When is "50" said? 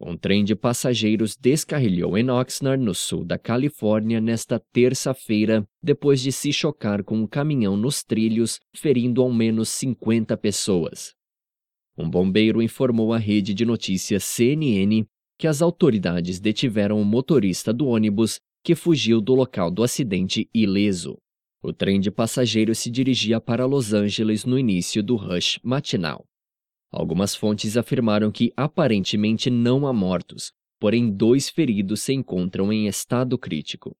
9.68-10.36